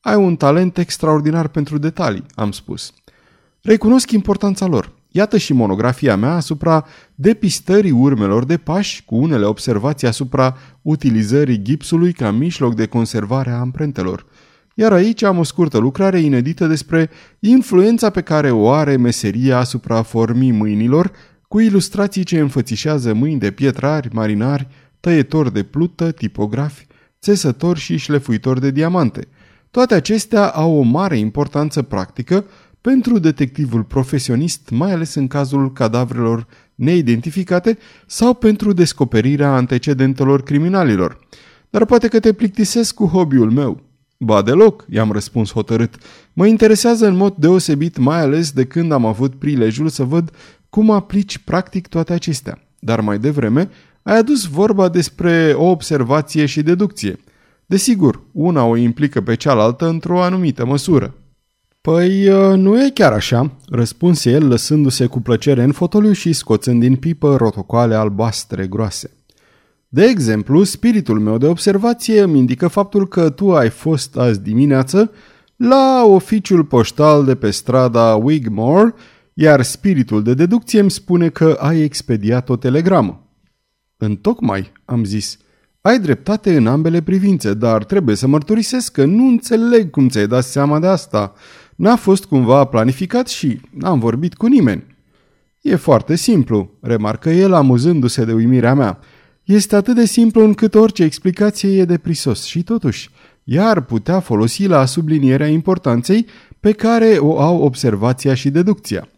Ai 0.01 0.15
un 0.15 0.37
talent 0.37 0.79
extraordinar 0.79 1.49
pentru 1.49 1.79
detalii, 1.79 2.25
am 2.35 2.53
spus. 2.53 2.93
Recunosc 3.63 4.11
importanța 4.11 4.67
lor. 4.67 4.93
Iată 5.09 5.39
și 5.39 5.53
monografia 5.53 6.17
mea 6.17 6.35
asupra 6.35 6.87
depistării 7.15 7.91
urmelor 7.91 8.45
de 8.45 8.57
pași 8.57 9.05
cu 9.05 9.17
unele 9.17 9.45
observații 9.45 10.07
asupra 10.07 10.57
utilizării 10.83 11.63
gipsului 11.63 12.13
ca 12.13 12.31
mijloc 12.31 12.75
de 12.75 12.87
conservare 12.87 13.51
a 13.51 13.59
amprentelor. 13.59 14.27
Iar 14.81 14.93
aici 14.93 15.23
am 15.23 15.39
o 15.39 15.43
scurtă 15.43 15.79
lucrare 15.79 16.21
inedită 16.21 16.67
despre 16.67 17.11
influența 17.39 18.11
pe 18.11 18.21
care 18.21 18.51
o 18.51 18.71
are 18.71 18.97
meseria 18.97 19.59
asupra 19.59 20.03
formii 20.03 20.53
mâinilor, 20.53 21.13
cu 21.49 21.61
ilustrații 21.61 22.25
ce 22.25 22.39
înfățișează 22.39 23.13
mâini 23.13 23.41
de 23.41 23.51
pietrari, 23.51 24.09
marinari, 24.13 24.69
tăietori 25.01 25.53
de 25.53 25.63
plută, 25.63 26.11
tipografi, 26.11 26.87
țesători 27.21 27.79
și 27.79 27.97
șlefuitori 27.97 28.61
de 28.61 28.71
diamante– 28.71 29.27
toate 29.71 29.95
acestea 29.95 30.49
au 30.49 30.79
o 30.79 30.83
mare 30.83 31.19
importanță 31.19 31.83
practică 31.83 32.45
pentru 32.81 33.19
detectivul 33.19 33.83
profesionist, 33.83 34.71
mai 34.71 34.93
ales 34.93 35.15
în 35.15 35.27
cazul 35.27 35.73
cadavrelor 35.73 36.47
neidentificate 36.75 37.79
sau 38.07 38.35
pentru 38.35 38.73
descoperirea 38.73 39.55
antecedentelor 39.55 40.43
criminalilor. 40.43 41.19
Dar 41.71 41.85
poate 41.85 42.09
că 42.09 42.21
te 42.21 42.33
plictisesc 42.33 42.95
cu 42.95 43.07
hobby-ul 43.07 43.51
meu. 43.51 43.90
Ba 44.25 44.43
deloc, 44.43 44.85
i-am 44.91 45.13
răspuns 45.13 45.53
hotărât. 45.53 45.95
Mă 46.33 46.47
interesează 46.47 47.07
în 47.07 47.17
mod 47.17 47.35
deosebit, 47.37 47.99
mai 47.99 48.21
ales 48.21 48.51
de 48.51 48.65
când 48.65 48.93
am 48.93 49.07
avut 49.07 49.35
prilejul 49.35 49.89
să 49.89 50.05
văd 50.05 50.31
cum 50.71 50.91
aplici 50.91 51.39
practic 51.39 51.87
toate 51.87 52.13
acestea. 52.13 52.63
Dar 52.79 53.01
mai 53.01 53.19
devreme 53.19 53.71
ai 54.03 54.19
adus 54.19 54.45
vorba 54.45 54.89
despre 54.89 55.53
o 55.57 55.65
observație 55.65 56.47
și 56.47 56.63
deducție. 56.63 57.19
Desigur, 57.67 58.23
una 58.33 58.65
o 58.65 58.77
implică 58.77 59.21
pe 59.21 59.35
cealaltă 59.35 59.89
într-o 59.89 60.23
anumită 60.23 60.67
măsură. 60.67 61.15
Păi, 61.81 62.31
ă, 62.31 62.55
nu 62.55 62.85
e 62.85 62.91
chiar 62.91 63.13
așa, 63.13 63.51
răspunse 63.69 64.31
el 64.31 64.49
lăsându-se 64.49 65.07
cu 65.07 65.21
plăcere 65.21 65.63
în 65.63 65.73
fotoliu 65.73 66.13
și 66.13 66.33
scoțând 66.33 66.81
din 66.81 66.97
pipă 66.97 67.37
rotocoale 67.37 67.95
albastre 67.95 68.67
groase. 68.67 69.11
De 69.93 70.05
exemplu, 70.05 70.63
spiritul 70.63 71.21
meu 71.21 71.39
de 71.39 71.47
observație 71.47 72.21
îmi 72.21 72.39
indică 72.39 72.69
faptul 72.69 73.09
că 73.09 73.31
tu 73.31 73.55
ai 73.55 73.71
fost 73.71 74.17
azi 74.17 74.41
dimineață 74.41 75.11
la 75.57 76.03
oficiul 76.07 76.65
poștal 76.65 77.25
de 77.25 77.35
pe 77.35 77.51
strada 77.51 78.15
Wigmore, 78.15 78.95
iar 79.35 79.63
spiritul 79.63 80.23
de 80.23 80.35
deducție 80.35 80.81
îmi 80.81 80.91
spune 80.91 81.29
că 81.29 81.57
ai 81.61 81.81
expediat 81.81 82.49
o 82.49 82.57
telegramă. 82.57 83.27
Întocmai, 83.97 84.73
am 84.85 85.05
zis, 85.05 85.39
ai 85.81 85.99
dreptate 85.99 86.57
în 86.57 86.67
ambele 86.67 87.03
privințe, 87.03 87.55
dar 87.55 87.85
trebuie 87.85 88.17
să 88.17 88.27
mărturisesc 88.27 88.93
că 88.93 89.05
nu 89.05 89.27
înțeleg 89.27 89.91
cum 89.91 90.09
ți-ai 90.09 90.27
dat 90.27 90.45
seama 90.45 90.79
de 90.79 90.87
asta. 90.87 91.33
N-a 91.77 91.97
fost 91.97 92.25
cumva 92.25 92.65
planificat 92.65 93.29
și 93.29 93.61
n-am 93.71 93.99
vorbit 93.99 94.35
cu 94.35 94.47
nimeni. 94.47 94.85
E 95.61 95.77
foarte 95.77 96.17
simplu, 96.17 96.71
remarcă 96.81 97.31
el 97.31 97.53
amuzându-se 97.53 98.25
de 98.25 98.33
uimirea 98.33 98.75
mea. 98.75 98.99
Este 99.51 99.77
atât 99.77 99.95
de 99.95 100.05
simplu 100.05 100.45
încât 100.45 100.75
orice 100.75 101.03
explicație 101.03 101.81
e 101.81 101.85
de 101.85 101.99
prisos 101.99 102.45
și 102.45 102.63
totuși, 102.63 103.11
iar 103.45 103.81
putea 103.81 104.21
folosi 104.21 104.67
la 104.67 104.85
sublinierea 104.85 105.47
importanței 105.47 106.27
pe 106.61 106.73
care 106.73 107.17
o 107.19 107.41
au 107.41 107.63
observația 107.63 108.35
și 108.35 108.51
deducția. 108.51 109.09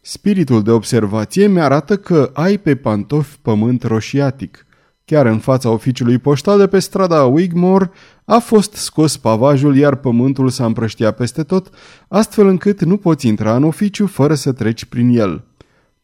Spiritul 0.00 0.62
de 0.62 0.70
observație 0.70 1.46
mi-arată 1.46 1.96
că 1.96 2.30
ai 2.34 2.58
pe 2.58 2.76
pantofi 2.76 3.38
pământ 3.42 3.82
roșiatic. 3.82 4.66
Chiar 5.04 5.26
în 5.26 5.38
fața 5.38 5.70
oficiului 5.70 6.18
poștal 6.18 6.58
de 6.58 6.66
pe 6.66 6.78
strada 6.78 7.24
Wigmore 7.24 7.90
a 8.24 8.38
fost 8.38 8.72
scos 8.72 9.16
pavajul, 9.16 9.76
iar 9.76 9.94
pământul 9.94 10.48
s-a 10.48 10.64
împrăștiat 10.64 11.16
peste 11.16 11.42
tot, 11.42 11.70
astfel 12.08 12.46
încât 12.46 12.84
nu 12.84 12.96
poți 12.96 13.26
intra 13.26 13.56
în 13.56 13.64
oficiu 13.64 14.06
fără 14.06 14.34
să 14.34 14.52
treci 14.52 14.84
prin 14.84 15.18
el. 15.18 15.47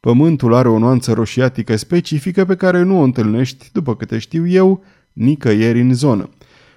Pământul 0.04 0.54
are 0.54 0.68
o 0.68 0.78
nuanță 0.78 1.12
roșiatică 1.12 1.76
specifică 1.76 2.44
pe 2.44 2.54
care 2.54 2.82
nu 2.82 2.98
o 2.98 3.02
întâlnești, 3.02 3.68
după 3.72 3.96
câte 3.96 4.18
știu 4.18 4.46
eu, 4.46 4.84
nicăieri 5.12 5.80
în 5.80 5.94
zonă. 5.94 6.28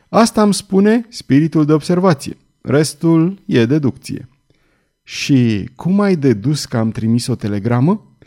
Asta 0.09 0.41
îmi 0.41 0.53
spune 0.53 1.05
spiritul 1.09 1.65
de 1.65 1.73
observație. 1.73 2.37
Restul 2.61 3.41
e 3.45 3.65
deducție. 3.65 4.29
Și 5.03 5.69
cum 5.75 5.99
ai 5.99 6.15
dedus 6.15 6.65
că 6.65 6.77
am 6.77 6.89
trimis 6.89 7.27
o 7.27 7.35
telegramă? 7.35 8.17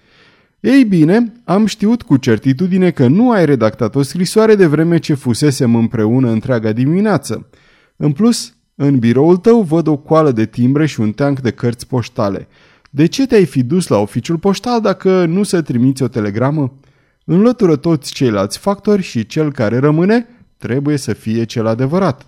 Ei 0.60 0.84
bine, 0.84 1.32
am 1.44 1.66
știut 1.66 2.02
cu 2.02 2.16
certitudine 2.16 2.90
că 2.90 3.06
nu 3.06 3.30
ai 3.30 3.44
redactat 3.44 3.94
o 3.94 4.02
scrisoare 4.02 4.54
de 4.54 4.66
vreme 4.66 4.98
ce 4.98 5.14
fusesem 5.14 5.74
împreună 5.74 6.30
întreaga 6.30 6.72
dimineață. 6.72 7.48
În 7.96 8.12
plus, 8.12 8.54
în 8.74 8.98
biroul 8.98 9.36
tău 9.36 9.62
văd 9.62 9.86
o 9.86 9.96
coală 9.96 10.32
de 10.32 10.46
timbre 10.46 10.86
și 10.86 11.00
un 11.00 11.12
teanc 11.12 11.40
de 11.40 11.50
cărți 11.50 11.86
poștale. 11.86 12.48
De 12.90 13.06
ce 13.06 13.26
te-ai 13.26 13.44
fi 13.44 13.62
dus 13.62 13.86
la 13.86 13.98
oficiul 13.98 14.38
poștal 14.38 14.80
dacă 14.80 15.24
nu 15.24 15.42
să 15.42 15.62
trimiți 15.62 16.02
o 16.02 16.08
telegramă? 16.08 16.78
Înlătură 17.24 17.76
toți 17.76 18.12
ceilalți 18.12 18.58
factori 18.58 19.02
și 19.02 19.26
cel 19.26 19.52
care 19.52 19.78
rămâne 19.78 20.26
trebuie 20.56 20.96
să 20.96 21.12
fie 21.12 21.44
cel 21.44 21.66
adevărat. 21.66 22.26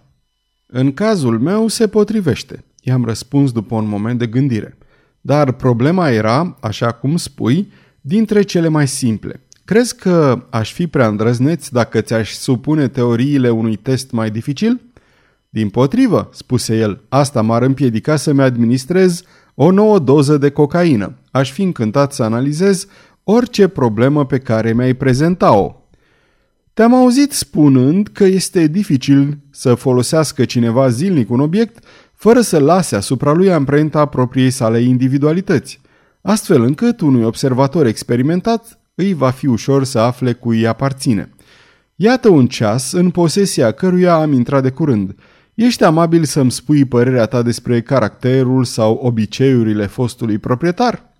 În 0.67 0.93
cazul 0.93 1.39
meu 1.39 1.69
se 1.69 1.89
potrivește, 1.89 2.65
i-am 2.83 3.05
răspuns 3.05 3.53
după 3.53 3.75
un 3.75 3.89
moment 3.89 4.19
de 4.19 4.27
gândire. 4.27 4.79
Dar 5.21 5.53
problema 5.53 6.11
era, 6.11 6.57
așa 6.61 6.93
cum 6.93 7.17
spui, 7.17 7.73
dintre 8.01 8.43
cele 8.43 8.69
mai 8.69 8.89
simple. 8.89 9.41
Crezi 9.65 9.97
că 9.97 10.47
aș 10.51 10.73
fi 10.73 10.87
prea 10.87 11.09
îndrăzneț 11.09 11.69
dacă 11.69 12.01
ți-aș 12.01 12.33
supune 12.33 12.89
teoriile 12.89 13.51
unui 13.51 13.77
test 13.77 14.11
mai 14.11 14.31
dificil? 14.31 14.81
Din 15.49 15.69
potrivă, 15.69 16.31
spuse 16.33 16.77
el, 16.77 17.01
asta 17.09 17.43
m-ar 17.43 17.63
împiedica 17.63 18.17
să-mi 18.17 18.43
administrez 18.43 19.23
o 19.55 19.71
nouă 19.71 19.99
doză 19.99 20.37
de 20.37 20.51
cocaină. 20.51 21.15
Aș 21.31 21.53
fi 21.53 21.63
încântat 21.63 22.13
să 22.13 22.23
analizez 22.23 22.87
orice 23.25 23.69
problemă 23.69 24.27
pe 24.27 24.39
care 24.39 24.73
mi-ai 24.73 24.95
prezenta-o. 24.95 25.75
Te-am 26.75 26.95
auzit 26.95 27.33
spunând 27.33 28.09
că 28.13 28.25
este 28.25 28.67
dificil 28.67 29.39
să 29.51 29.75
folosească 29.75 30.45
cineva 30.45 30.89
zilnic 30.89 31.31
un 31.31 31.41
obiect 31.41 31.85
fără 32.15 32.41
să 32.41 32.59
lase 32.59 32.97
asupra 32.97 33.33
lui 33.33 33.53
amprenta 33.53 34.07
propriei 34.07 34.51
sale 34.51 34.81
individualități 34.81 35.81
astfel 36.23 36.63
încât 36.63 37.01
unui 37.01 37.25
observator 37.25 37.87
experimentat 37.87 38.81
îi 38.95 39.13
va 39.13 39.31
fi 39.31 39.47
ușor 39.47 39.85
să 39.85 39.99
afle 39.99 40.33
cui 40.33 40.59
îi 40.59 40.67
aparține. 40.67 41.31
Iată 41.95 42.29
un 42.29 42.47
ceas 42.47 42.93
în 42.93 43.11
posesia 43.11 43.73
căruia 43.73 44.15
am 44.15 44.33
intrat 44.33 44.63
de 44.63 44.71
curând. 44.71 45.15
Ești 45.55 45.85
amabil 45.85 46.25
să-mi 46.25 46.51
spui 46.51 46.85
părerea 46.85 47.27
ta 47.27 47.43
despre 47.43 47.81
caracterul 47.81 48.65
sau 48.65 48.95
obiceiurile 48.95 49.87
fostului 49.87 50.39
proprietar? 50.39 51.11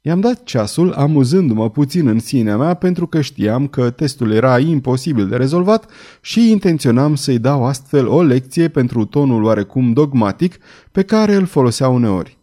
I-am 0.00 0.20
dat 0.20 0.42
ceasul, 0.42 0.92
amuzându-mă 0.92 1.70
puțin 1.70 2.06
în 2.06 2.18
sinea 2.18 2.56
mea 2.56 2.74
pentru 2.74 3.06
că 3.06 3.20
știam 3.20 3.66
că 3.66 3.90
testul 3.90 4.30
era 4.30 4.58
imposibil 4.58 5.28
de 5.28 5.36
rezolvat 5.36 5.90
și 6.20 6.50
intenționam 6.50 7.14
să-i 7.14 7.38
dau 7.38 7.64
astfel 7.64 8.06
o 8.06 8.22
lecție 8.22 8.68
pentru 8.68 9.04
tonul 9.04 9.44
oarecum 9.44 9.92
dogmatic 9.92 10.58
pe 10.92 11.02
care 11.02 11.34
îl 11.34 11.46
folosea 11.46 11.88
uneori. 11.88 12.38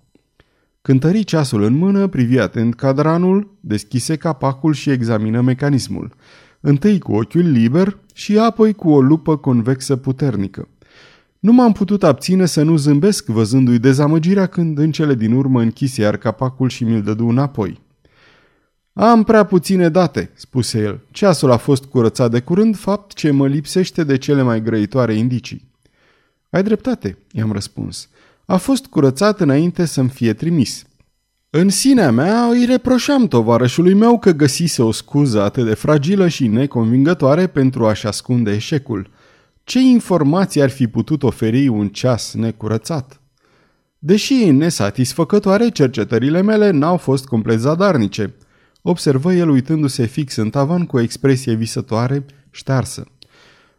Cântări 0.81 1.23
ceasul 1.23 1.63
în 1.63 1.73
mână, 1.73 2.07
privi 2.07 2.39
atent 2.39 2.75
cadranul, 2.75 3.57
deschise 3.59 4.15
capacul 4.15 4.73
și 4.73 4.89
examină 4.89 5.41
mecanismul. 5.41 6.15
Întâi 6.59 6.99
cu 6.99 7.13
ochiul 7.13 7.49
liber 7.49 7.97
și 8.13 8.37
apoi 8.37 8.73
cu 8.73 8.89
o 8.89 9.01
lupă 9.01 9.37
convexă 9.37 9.95
puternică. 9.95 10.67
Nu 11.43 11.51
m-am 11.51 11.71
putut 11.71 12.03
abține 12.03 12.45
să 12.45 12.61
nu 12.63 12.75
zâmbesc 12.77 13.25
văzându-i 13.25 13.79
dezamăgirea 13.79 14.45
când 14.45 14.77
în 14.77 14.91
cele 14.91 15.15
din 15.15 15.33
urmă 15.33 15.61
închise 15.61 16.01
iar 16.01 16.17
capacul 16.17 16.69
și 16.69 16.83
mi-l 16.83 17.01
dădu 17.01 17.27
înapoi. 17.27 17.81
Am 18.93 19.23
prea 19.23 19.43
puține 19.43 19.89
date, 19.89 20.31
spuse 20.33 20.79
el. 20.79 20.99
Ceasul 21.11 21.51
a 21.51 21.57
fost 21.57 21.85
curățat 21.85 22.31
de 22.31 22.39
curând, 22.39 22.77
fapt 22.77 23.13
ce 23.13 23.31
mă 23.31 23.47
lipsește 23.47 24.03
de 24.03 24.17
cele 24.17 24.41
mai 24.41 24.61
grăitoare 24.61 25.13
indicii. 25.13 25.71
Ai 26.49 26.63
dreptate, 26.63 27.17
i-am 27.31 27.51
răspuns 27.51 28.09
a 28.45 28.57
fost 28.57 28.85
curățat 28.85 29.39
înainte 29.39 29.85
să-mi 29.85 30.09
fie 30.09 30.33
trimis. 30.33 30.83
În 31.49 31.69
sinea 31.69 32.11
mea 32.11 32.45
îi 32.45 32.65
reproșam 32.65 33.27
tovarășului 33.27 33.93
meu 33.93 34.19
că 34.19 34.31
găsise 34.31 34.81
o 34.81 34.91
scuză 34.91 35.41
atât 35.41 35.65
de 35.65 35.73
fragilă 35.73 36.27
și 36.27 36.47
neconvingătoare 36.47 37.47
pentru 37.47 37.85
a-și 37.85 38.07
ascunde 38.07 38.51
eșecul. 38.51 39.09
Ce 39.63 39.79
informații 39.79 40.61
ar 40.61 40.69
fi 40.69 40.87
putut 40.87 41.23
oferi 41.23 41.67
un 41.67 41.89
ceas 41.89 42.33
necurățat? 42.33 43.21
Deși 43.99 44.51
nesatisfăcătoare, 44.51 45.69
cercetările 45.69 46.41
mele 46.41 46.69
n-au 46.69 46.97
fost 46.97 47.25
complet 47.25 47.59
zadarnice. 47.59 48.33
Observă 48.81 49.33
el 49.33 49.49
uitându-se 49.49 50.05
fix 50.05 50.35
în 50.35 50.49
tavan 50.49 50.85
cu 50.85 50.97
o 50.97 50.99
expresie 50.99 51.53
visătoare, 51.53 52.25
ștearsă. 52.51 53.05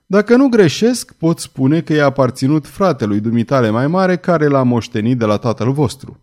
Dacă 0.06 0.36
nu 0.36 0.48
greșesc, 0.48 1.12
pot 1.12 1.38
spune 1.38 1.80
că 1.80 1.92
i-a 1.92 2.04
aparținut 2.04 2.66
fratelui 2.66 3.20
dumitale 3.20 3.70
mai 3.70 3.86
mare 3.86 4.16
care 4.16 4.46
l-a 4.46 4.62
moștenit 4.62 5.18
de 5.18 5.24
la 5.24 5.36
tatăl 5.36 5.72
vostru. 5.72 6.20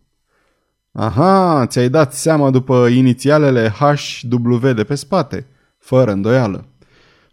Aha, 0.91 1.65
ți-ai 1.67 1.89
dat 1.89 2.13
seama 2.13 2.49
după 2.49 2.87
inițialele 2.87 3.69
HW 3.69 4.73
de 4.73 4.83
pe 4.83 4.95
spate, 4.95 5.47
fără 5.77 6.11
îndoială. 6.11 6.70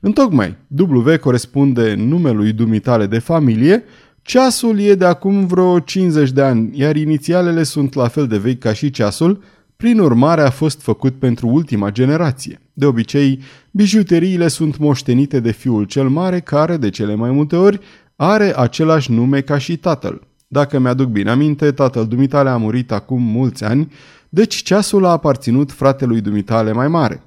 Întocmai, 0.01 0.57
W 0.77 1.17
corespunde 1.21 1.95
numelui 1.95 2.53
dumitale 2.53 3.07
de 3.07 3.19
familie, 3.19 3.85
ceasul 4.23 4.79
e 4.79 4.95
de 4.95 5.05
acum 5.05 5.47
vreo 5.47 5.79
50 5.81 6.31
de 6.31 6.43
ani, 6.43 6.71
iar 6.79 6.97
inițialele 6.97 7.63
sunt 7.63 7.95
la 7.95 8.09
fel 8.09 8.27
de 8.27 8.39
vechi 8.39 8.59
ca 8.59 8.73
și 8.73 8.91
ceasul, 8.91 9.43
prin 9.77 9.99
urmare 9.99 10.41
a 10.41 10.51
fost 10.51 10.83
făcut 10.83 11.15
pentru 11.15 11.49
ultima 11.49 11.91
generație. 11.91 12.61
De 12.73 12.87
obicei, 12.87 13.41
bijuteriile 13.71 14.49
sunt 14.49 14.79
moștenite 14.79 15.41
de 15.41 15.51
fiul 15.51 15.85
cel 15.85 16.09
mare 16.09 16.41
care, 16.41 16.77
de 16.77 16.91
cele 16.91 17.15
mai 17.15 17.31
multe 17.31 17.57
ori, 17.57 17.81
are 18.17 18.59
același 18.59 19.13
nume 19.13 19.41
ca 19.41 19.59
și 19.59 19.77
tatăl. 19.77 20.27
Dacă 20.49 20.79
mi-aduc 20.79 21.09
bine 21.09 21.31
aminte, 21.31 21.71
tatăl 21.71 22.07
dumitale 22.07 22.49
a 22.49 22.57
murit 22.57 22.93
acum 22.93 23.23
mulți 23.23 23.65
ani, 23.65 23.93
deci 24.29 24.55
ceasul 24.55 25.05
a 25.05 25.11
aparținut 25.11 25.73
fratelui 25.73 26.21
dumitale 26.21 26.73
mai 26.73 26.89
mare. 26.89 27.23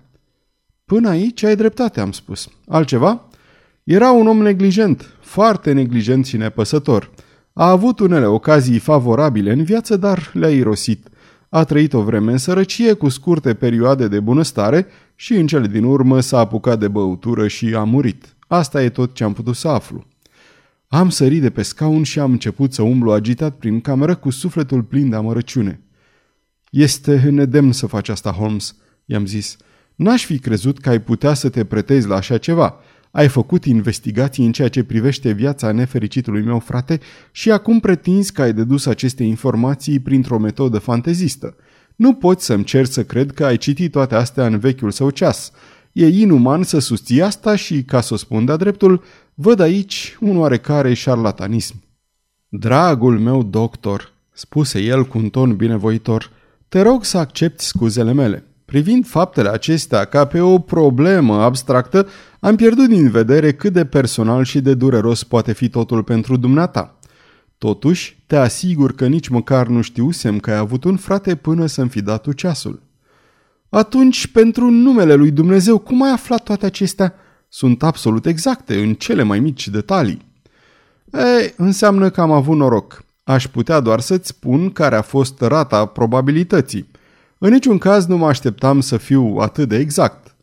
Până 0.92 1.10
aici 1.10 1.44
ai 1.44 1.56
dreptate, 1.56 2.00
am 2.00 2.12
spus. 2.12 2.50
Altceva? 2.68 3.30
Era 3.84 4.12
un 4.12 4.28
om 4.28 4.38
neglijent, 4.38 5.18
foarte 5.22 5.72
neglijent 5.72 6.26
și 6.26 6.38
nepăsător. 6.38 7.12
A 7.54 7.70
avut 7.70 8.00
unele 8.00 8.26
ocazii 8.26 8.80
favorabile 8.80 9.52
în 9.52 9.64
viață, 9.64 9.98
dar 9.98 10.32
le-a 10.34 10.50
irosit. 10.50 11.08
A 11.50 11.64
trăit 11.64 11.94
o 11.94 12.02
vreme 12.02 12.32
în 12.32 12.38
sărăcie 12.38 12.94
cu 12.94 13.10
scurte 13.10 13.54
perioade 13.54 14.08
de 14.08 14.20
bunăstare 14.20 14.88
și 15.16 15.34
în 15.34 15.48
cele 15.48 15.68
din 15.68 15.84
urmă 15.84 16.20
s-a 16.20 16.40
apucat 16.40 16.80
de 16.80 16.88
băutură 16.88 17.48
și 17.48 17.76
a 17.76 17.84
murit. 17.84 18.36
Asta 18.48 18.84
e 18.84 18.90
tot 18.90 19.14
ce 19.14 19.24
am 19.24 19.34
putut 19.34 19.56
să 19.56 19.68
aflu. 19.68 20.06
Am 20.88 21.10
sărit 21.10 21.42
de 21.42 21.50
pe 21.50 21.62
scaun 21.62 22.04
și 22.04 22.20
am 22.20 22.32
început 22.32 22.74
să 22.74 22.82
umblu 22.82 23.12
agitat 23.12 23.56
prin 23.56 23.82
cameră 23.82 24.16
cu 24.16 24.30
sufletul 24.30 24.84
plin 24.84 25.10
de 25.10 25.16
amărăciune. 25.16 25.82
Este 26.70 27.30
nedemn 27.30 27.72
să 27.72 27.86
faci 27.86 28.10
asta, 28.10 28.32
Holmes, 28.32 28.76
i-am 29.06 29.26
zis. 29.26 29.58
N-aș 29.96 30.26
fi 30.26 30.40
crezut 30.40 30.80
că 30.80 30.90
ai 30.90 31.02
putea 31.02 31.34
să 31.34 31.50
te 31.50 31.66
pretezi 31.66 32.08
la 32.08 32.16
așa 32.16 32.38
ceva. 32.38 32.76
Ai 33.12 33.28
făcut 33.28 33.66
investigații 33.66 34.46
în 34.46 34.52
ceea 34.52 34.68
ce 34.68 34.84
privește 34.84 35.32
viața 35.32 35.72
nefericitului 35.72 36.44
meu 36.44 36.60
frate 36.60 37.00
și 37.32 37.52
acum 37.52 37.80
pretinzi 37.80 38.32
că 38.32 38.42
ai 38.42 38.54
dedus 38.54 38.86
aceste 38.86 39.24
informații 39.24 40.00
printr-o 40.00 40.40
metodă 40.40 40.78
fantezistă. 40.78 41.56
Nu 41.96 42.14
poți 42.14 42.46
să-mi 42.46 42.64
cer 42.64 42.86
să 42.86 43.04
cred 43.04 43.32
că 43.32 43.46
ai 43.46 43.58
citit 43.58 43.92
toate 43.92 44.16
astea 44.16 44.46
în 44.46 44.60
vechiul 44.60 44.92
său 44.92 45.10
ceas. 45.10 45.52
E 45.92 46.08
inuman 46.08 46.64
să 46.64 46.80
susții 46.80 47.22
asta 47.22 47.56
și, 47.56 47.84
ca 47.84 48.02
să 48.02 48.14
o 48.14 48.18
spun 48.18 48.46
de 48.46 48.56
dreptul, 48.56 49.04
văd 49.34 49.60
aici 49.60 50.18
un 50.20 50.38
oarecare 50.38 50.94
șarlatanism. 50.94 51.84
Dragul 52.48 53.20
meu 53.20 53.44
doctor, 53.44 54.14
spuse 54.34 54.80
el 54.80 55.06
cu 55.06 55.18
un 55.18 55.30
ton 55.30 55.56
binevoitor, 55.56 56.32
te 56.70 56.82
rog 56.82 57.04
să 57.04 57.18
accepti 57.18 57.64
scuzele 57.64 58.14
mele. 58.14 58.46
Privind 58.72 59.08
faptele 59.08 59.50
acestea 59.50 60.06
ca 60.06 60.26
pe 60.26 60.40
o 60.40 60.60
problemă 60.60 61.42
abstractă, 61.42 62.08
am 62.40 62.56
pierdut 62.56 62.88
din 62.88 63.10
vedere 63.10 63.54
cât 63.54 63.74
de 63.74 63.86
personal 63.86 64.44
și 64.44 64.62
de 64.62 64.74
dureros 64.74 65.24
poate 65.24 65.54
fi 65.54 65.70
totul 65.70 66.04
pentru 66.04 66.38
dumneata. 66.38 67.00
Totuși, 67.58 68.24
te 68.28 68.36
asigur 68.36 68.96
că 68.96 69.08
nici 69.08 69.28
măcar 69.28 69.68
nu 69.68 69.82
știusem 69.82 70.40
că 70.40 70.52
ai 70.52 70.58
avut 70.58 70.84
un 70.84 70.98
frate 70.98 71.36
până 71.36 71.66
să-mi 71.66 71.90
fi 71.90 72.02
dat 72.02 72.22
tu 72.22 72.32
ceasul. 72.32 72.82
Atunci, 73.70 74.28
pentru 74.28 74.70
numele 74.70 75.14
lui 75.14 75.32
Dumnezeu, 75.32 75.78
cum 75.78 76.04
ai 76.04 76.12
aflat 76.12 76.44
toate 76.44 76.66
acestea? 76.66 77.14
Sunt 77.50 77.84
absolut 77.84 78.26
exacte, 78.26 78.82
în 78.82 78.94
cele 78.94 79.24
mai 79.24 79.40
mici 79.40 79.68
detalii. 79.68 80.26
Ei, 81.14 81.54
înseamnă 81.58 82.10
că 82.10 82.22
am 82.22 82.32
avut 82.32 82.58
noroc. 82.58 83.04
Aș 83.24 83.48
putea 83.48 83.80
doar 83.80 84.00
să-ți 84.00 84.28
spun 84.28 84.70
care 84.70 84.96
a 84.96 85.02
fost 85.02 85.42
rata 85.42 85.86
probabilității. 85.86 86.91
În 87.44 87.52
niciun 87.52 87.78
caz 87.78 88.06
nu 88.06 88.18
mă 88.18 88.28
așteptam 88.28 88.80
să 88.80 88.98
fiu 88.98 89.36
atât 89.38 89.70
de 89.70 89.78
exact. 89.78 90.36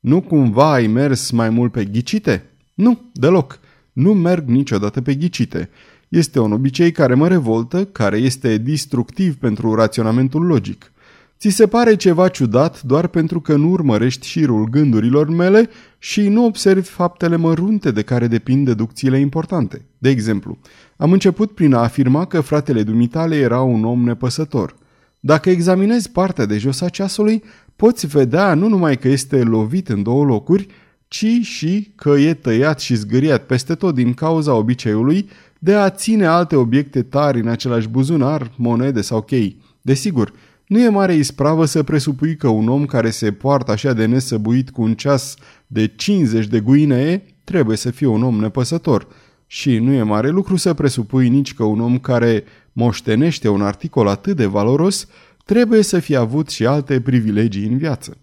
Nu 0.00 0.20
cumva 0.20 0.72
ai 0.72 0.86
mers 0.86 1.30
mai 1.30 1.50
mult 1.50 1.72
pe 1.72 1.84
ghicite? 1.84 2.50
Nu, 2.74 3.00
deloc. 3.12 3.58
Nu 3.92 4.12
merg 4.14 4.48
niciodată 4.48 5.00
pe 5.00 5.14
ghicite. 5.14 5.70
Este 6.08 6.40
un 6.40 6.52
obicei 6.52 6.92
care 6.92 7.14
mă 7.14 7.28
revoltă, 7.28 7.84
care 7.84 8.16
este 8.16 8.58
destructiv 8.58 9.36
pentru 9.36 9.74
raționamentul 9.74 10.42
logic. 10.46 10.92
Ți 11.38 11.48
se 11.48 11.66
pare 11.66 11.96
ceva 11.96 12.28
ciudat 12.28 12.82
doar 12.82 13.06
pentru 13.06 13.40
că 13.40 13.56
nu 13.56 13.70
urmărești 13.70 14.26
șirul 14.26 14.68
gândurilor 14.68 15.28
mele 15.28 15.68
și 15.98 16.28
nu 16.28 16.44
observi 16.44 16.88
faptele 16.88 17.36
mărunte 17.36 17.90
de 17.90 18.02
care 18.02 18.26
depind 18.26 18.66
deducțiile 18.66 19.18
importante. 19.18 19.84
De 19.98 20.08
exemplu, 20.08 20.58
am 20.96 21.12
început 21.12 21.50
prin 21.50 21.74
a 21.74 21.82
afirma 21.82 22.24
că 22.24 22.40
fratele 22.40 22.82
dumitale 22.82 23.36
era 23.36 23.60
un 23.60 23.84
om 23.84 24.04
nepăsător. 24.04 24.80
Dacă 25.24 25.50
examinezi 25.50 26.10
partea 26.10 26.46
de 26.46 26.58
jos 26.58 26.80
a 26.80 26.88
ceasului, 26.88 27.42
poți 27.76 28.06
vedea 28.06 28.54
nu 28.54 28.68
numai 28.68 28.98
că 28.98 29.08
este 29.08 29.42
lovit 29.42 29.88
în 29.88 30.02
două 30.02 30.24
locuri, 30.24 30.66
ci 31.08 31.26
și 31.42 31.92
că 31.96 32.10
e 32.10 32.34
tăiat 32.34 32.80
și 32.80 32.94
zgâriat 32.94 33.46
peste 33.46 33.74
tot 33.74 33.94
din 33.94 34.14
cauza 34.14 34.54
obiceiului 34.54 35.28
de 35.58 35.74
a 35.74 35.90
ține 35.90 36.26
alte 36.26 36.56
obiecte 36.56 37.02
tari 37.02 37.40
în 37.40 37.48
același 37.48 37.88
buzunar, 37.88 38.50
monede 38.56 39.00
sau 39.00 39.22
chei. 39.22 39.56
Desigur, 39.80 40.32
nu 40.66 40.78
e 40.78 40.88
mare 40.88 41.14
ispravă 41.14 41.64
să 41.64 41.82
presupui 41.82 42.36
că 42.36 42.48
un 42.48 42.68
om 42.68 42.86
care 42.86 43.10
se 43.10 43.32
poartă 43.32 43.70
așa 43.70 43.92
de 43.92 44.04
nesăbuit 44.04 44.70
cu 44.70 44.82
un 44.82 44.94
ceas 44.94 45.36
de 45.66 45.86
50 45.86 46.46
de 46.46 46.60
guinee 46.60 47.24
trebuie 47.44 47.76
să 47.76 47.90
fie 47.90 48.06
un 48.06 48.22
om 48.22 48.40
nepăsător. 48.40 49.06
Și 49.54 49.78
nu 49.78 49.92
e 49.92 50.02
mare 50.02 50.28
lucru 50.28 50.56
să 50.56 50.74
presupui 50.74 51.28
nici 51.28 51.54
că 51.54 51.64
un 51.64 51.80
om 51.80 51.98
care 51.98 52.44
moștenește 52.72 53.48
un 53.48 53.62
articol 53.62 54.06
atât 54.06 54.36
de 54.36 54.46
valoros 54.46 55.06
trebuie 55.44 55.82
să 55.82 55.98
fie 55.98 56.16
avut 56.16 56.48
și 56.48 56.66
alte 56.66 57.00
privilegii 57.00 57.66
în 57.66 57.78
viață. 57.78 58.16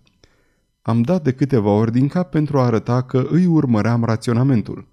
Am 0.81 1.01
dat 1.01 1.23
de 1.23 1.31
câteva 1.31 1.69
ori 1.69 1.91
din 1.91 2.07
cap 2.07 2.29
pentru 2.29 2.59
a 2.59 2.65
arăta 2.65 3.01
că 3.01 3.27
îi 3.31 3.45
urmăream 3.45 4.03
raționamentul. 4.03 4.87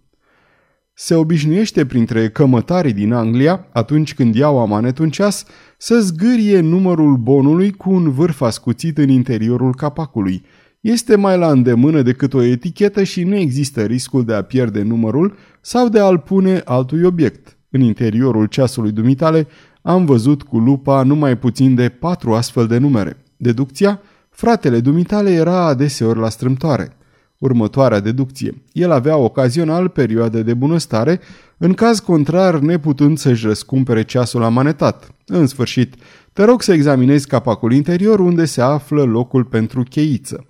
Se 0.93 1.15
obișnuiește 1.15 1.87
printre 1.87 2.31
cămătarii 2.31 2.93
din 2.93 3.13
Anglia, 3.13 3.67
atunci 3.73 4.15
când 4.15 4.35
iau 4.35 4.59
amanet 4.59 4.99
un 4.99 5.11
ceas, 5.11 5.45
să 5.79 6.01
zgârie 6.01 6.61
numărul 6.61 7.17
bonului 7.17 7.71
cu 7.71 7.91
un 7.91 8.11
vârf 8.11 8.41
ascuțit 8.41 8.99
în 8.99 9.09
interiorul 9.09 9.75
capacului. 9.75 10.45
Este 10.87 11.17
mai 11.17 11.39
la 11.39 11.51
îndemână 11.51 12.03
decât 12.03 12.35
o 12.35 12.43
etichetă 12.43 13.03
și 13.03 13.25
nu 13.25 13.37
există 13.37 13.83
riscul 13.83 14.25
de 14.25 14.35
a 14.35 14.43
pierde 14.43 14.83
numărul 14.83 15.37
sau 15.61 15.89
de 15.89 15.99
a-l 15.99 16.19
pune 16.19 16.63
altui 16.65 17.03
obiect. 17.03 17.57
În 17.71 17.81
interiorul 17.81 18.47
ceasului 18.47 18.91
dumitale 18.93 19.47
am 19.83 20.05
văzut 20.05 20.43
cu 20.43 20.59
lupa 20.59 21.03
numai 21.03 21.39
puțin 21.39 21.75
de 21.75 21.89
patru 21.89 22.35
astfel 22.35 22.67
de 22.67 22.79
numere. 22.79 23.17
Deducția? 23.37 24.01
Fratele 24.31 24.81
dumitale 24.81 25.31
era 25.31 25.65
adeseori 25.65 26.19
la 26.19 26.29
strâmtoare. 26.29 26.97
Următoarea 27.39 28.01
deducție. 28.01 28.63
El 28.73 28.91
avea 28.91 29.17
ocazional 29.17 29.89
perioade 29.89 30.43
de 30.43 30.55
bunăstare, 30.55 31.21
în 31.59 31.73
caz 31.73 31.99
contrar 31.99 32.59
neputând 32.59 33.19
să-și 33.19 33.47
răscumpere 33.47 34.05
ceasul 34.05 34.43
amanetat. 34.43 35.15
În 35.27 35.47
sfârșit, 35.47 35.95
te 36.33 36.45
rog 36.45 36.63
să 36.63 36.73
examinezi 36.73 37.27
capacul 37.27 37.73
interior 37.73 38.21
unde 38.21 38.45
se 38.45 38.61
află 38.61 39.03
locul 39.03 39.45
pentru 39.45 39.83
cheiță. 39.83 40.47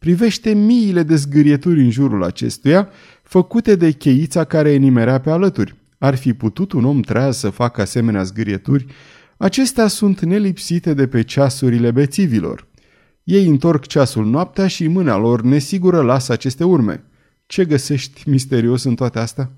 Privește 0.00 0.52
miile 0.52 1.02
de 1.02 1.16
zgârieturi 1.16 1.80
în 1.80 1.90
jurul 1.90 2.24
acestuia, 2.24 2.88
făcute 3.22 3.74
de 3.74 3.90
cheița 3.90 4.44
care 4.44 4.76
nimerea 4.76 5.20
pe 5.20 5.30
alături. 5.30 5.74
Ar 5.98 6.14
fi 6.14 6.32
putut 6.32 6.72
un 6.72 6.84
om 6.84 7.00
treaz 7.00 7.36
să 7.36 7.50
facă 7.50 7.80
asemenea 7.80 8.22
zgârieturi? 8.22 8.86
Acestea 9.36 9.86
sunt 9.86 10.20
nelipsite 10.20 10.94
de 10.94 11.06
pe 11.06 11.22
ceasurile 11.22 11.90
bețivilor. 11.90 12.66
Ei 13.24 13.46
întorc 13.46 13.86
ceasul 13.86 14.26
noaptea 14.26 14.66
și 14.66 14.86
mâna 14.88 15.16
lor 15.16 15.42
nesigură 15.42 16.02
lasă 16.02 16.32
aceste 16.32 16.64
urme. 16.64 17.04
Ce 17.46 17.64
găsești 17.64 18.28
misterios 18.28 18.84
în 18.84 18.94
toate 18.94 19.18
astea? 19.18 19.50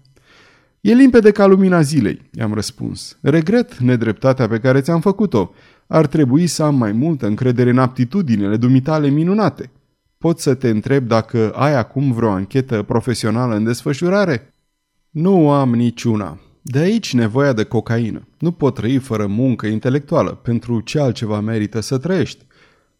E 0.80 0.94
limpede 0.94 1.30
ca 1.30 1.46
lumina 1.46 1.82
zilei, 1.82 2.20
i-am 2.32 2.54
răspuns. 2.54 3.18
Regret 3.20 3.78
nedreptatea 3.78 4.48
pe 4.48 4.58
care 4.58 4.80
ți-am 4.80 5.00
făcut-o. 5.00 5.50
Ar 5.86 6.06
trebui 6.06 6.46
să 6.46 6.62
am 6.62 6.74
mai 6.74 6.92
multă 6.92 7.26
încredere 7.26 7.70
în 7.70 7.78
aptitudinile 7.78 8.56
dumitale 8.56 9.08
minunate. 9.08 9.70
Pot 10.22 10.38
să 10.38 10.54
te 10.54 10.68
întreb 10.68 11.06
dacă 11.06 11.50
ai 11.50 11.74
acum 11.74 12.12
vreo 12.12 12.30
anchetă 12.30 12.82
profesională 12.82 13.54
în 13.54 13.64
desfășurare? 13.64 14.54
Nu 15.10 15.50
am 15.50 15.74
niciuna. 15.74 16.38
De 16.62 16.78
aici 16.78 17.14
nevoia 17.14 17.52
de 17.52 17.64
cocaină. 17.64 18.28
Nu 18.38 18.52
pot 18.52 18.74
trăi 18.74 18.98
fără 18.98 19.26
muncă 19.26 19.66
intelectuală. 19.66 20.30
Pentru 20.30 20.80
ce 20.80 21.00
altceva 21.00 21.40
merită 21.40 21.80
să 21.80 21.98
trăiești? 21.98 22.44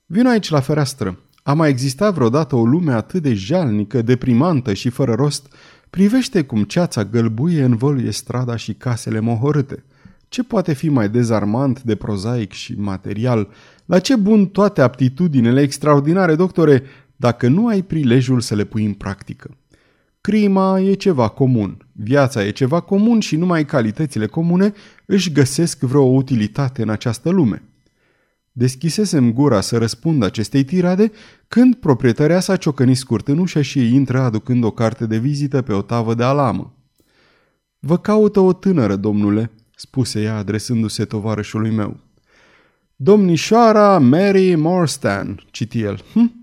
Vino 0.06 0.28
aici 0.28 0.50
la 0.50 0.60
fereastră. 0.60 1.18
A 1.42 1.52
mai 1.52 1.68
existat 1.68 2.14
vreodată 2.14 2.56
o 2.56 2.64
lume 2.64 2.92
atât 2.92 3.22
de 3.22 3.34
jalnică, 3.34 4.02
deprimantă 4.02 4.72
și 4.72 4.88
fără 4.88 5.14
rost? 5.14 5.54
Privește 5.90 6.42
cum 6.42 6.62
ceața 6.62 7.04
gălbuie 7.04 7.62
învăluie 7.62 8.10
strada 8.10 8.56
și 8.56 8.72
casele 8.72 9.20
mohorâte. 9.20 9.84
Ce 10.28 10.42
poate 10.42 10.72
fi 10.72 10.88
mai 10.88 11.08
dezarmant 11.08 11.82
de 11.82 11.94
prozaic 11.94 12.52
și 12.52 12.74
material? 12.78 13.48
La 13.84 13.98
ce 13.98 14.16
bun 14.16 14.46
toate 14.46 14.80
aptitudinile 14.80 15.60
extraordinare, 15.60 16.34
doctore, 16.34 16.82
dacă 17.22 17.48
nu 17.48 17.66
ai 17.66 17.82
prilejul 17.82 18.40
să 18.40 18.54
le 18.54 18.64
pui 18.64 18.84
în 18.84 18.92
practică? 18.92 19.56
Crima 20.20 20.80
e 20.80 20.92
ceva 20.92 21.28
comun, 21.28 21.86
viața 21.92 22.44
e 22.44 22.50
ceva 22.50 22.80
comun 22.80 23.20
și 23.20 23.36
numai 23.36 23.64
calitățile 23.64 24.26
comune 24.26 24.72
își 25.06 25.32
găsesc 25.32 25.80
vreo 25.80 26.02
utilitate 26.02 26.82
în 26.82 26.88
această 26.88 27.30
lume. 27.30 27.62
Deschisesem 28.52 29.32
gura 29.32 29.60
să 29.60 29.78
răspund 29.78 30.22
acestei 30.22 30.64
tirade 30.64 31.12
când 31.48 31.74
proprietarea 31.74 32.40
sa 32.40 32.56
ciocăni 32.56 32.94
scurt 32.94 33.28
în 33.28 33.38
ușă 33.38 33.62
și 33.62 33.94
intră 33.94 34.20
aducând 34.20 34.64
o 34.64 34.70
carte 34.70 35.06
de 35.06 35.18
vizită 35.18 35.62
pe 35.62 35.72
o 35.72 35.82
tavă 35.82 36.14
de 36.14 36.22
alamă. 36.22 36.74
Vă 37.78 37.98
caută 37.98 38.40
o 38.40 38.52
tânără, 38.52 38.96
domnule," 38.96 39.50
spuse 39.76 40.20
ea 40.20 40.36
adresându-se 40.36 41.04
tovarășului 41.04 41.70
meu. 41.70 41.96
Domnișoara 42.96 43.98
Mary 43.98 44.54
Morstan, 44.54 45.44
citi 45.50 45.80
el. 45.80 46.04
Hm? 46.12 46.41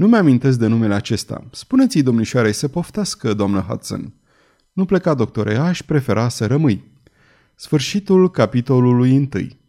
Nu 0.00 0.06
mi-amintesc 0.06 0.58
de 0.58 0.66
numele 0.66 0.94
acesta. 0.94 1.44
Spuneți-i 1.50 2.02
domnișoarei 2.02 2.52
să 2.52 2.68
poftească, 2.68 3.34
doamnă 3.34 3.60
Hudson. 3.60 4.12
Nu 4.72 4.84
pleca, 4.84 5.14
doctore, 5.14 5.56
aș 5.56 5.82
prefera 5.82 6.28
să 6.28 6.46
rămâi. 6.46 6.84
Sfârșitul 7.54 8.30
capitolului 8.30 9.16
întâi. 9.16 9.59